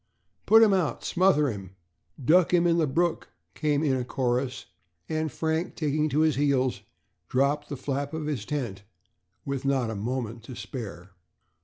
[0.47, 1.75] "Put him out," "Smother him,"
[2.25, 4.65] "Duck him in the brook," came in a chorus;
[5.07, 6.81] and Frank, taking to his heels,
[7.29, 8.81] dropped the flap of his tent,
[9.45, 11.11] with not a moment to spare.